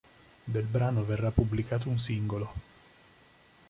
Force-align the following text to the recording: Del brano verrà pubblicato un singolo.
Del 0.47 0.63
brano 0.63 1.03
verrà 1.05 1.29
pubblicato 1.29 1.87
un 1.87 1.99
singolo. 1.99 2.53